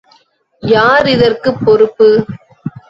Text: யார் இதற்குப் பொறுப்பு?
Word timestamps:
யார் 0.63 1.07
இதற்குப் 1.07 1.61
பொறுப்பு? 1.65 2.25